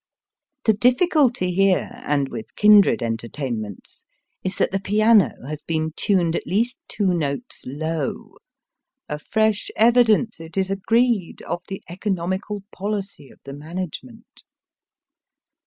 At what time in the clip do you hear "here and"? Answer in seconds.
1.53-2.27